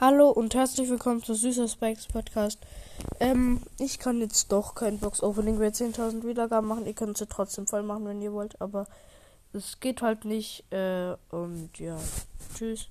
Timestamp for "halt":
10.00-10.24